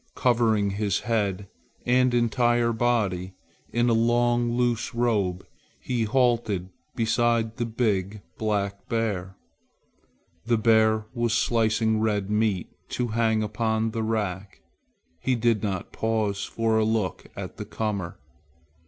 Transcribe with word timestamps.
Covering 0.15 0.71
his 0.71 1.01
head 1.01 1.47
and 1.85 2.11
entire 2.11 2.73
body 2.73 3.35
in 3.71 3.87
a 3.87 3.93
long 3.93 4.51
loose 4.51 4.95
robe 4.95 5.45
he 5.79 6.05
halted 6.05 6.69
beside 6.95 7.57
the 7.57 7.67
big 7.67 8.23
black 8.39 8.89
bear. 8.89 9.35
The 10.47 10.57
bear 10.57 11.05
was 11.13 11.33
slicing 11.33 11.99
red 11.99 12.31
meat 12.31 12.71
to 12.97 13.09
hang 13.09 13.43
upon 13.43 13.91
the 13.91 14.01
rack. 14.01 14.63
He 15.19 15.35
did 15.35 15.61
not 15.61 15.91
pause 15.93 16.45
for 16.45 16.79
a 16.79 16.83
look 16.83 17.27
at 17.35 17.57
the 17.57 17.65
comer. 17.65 18.17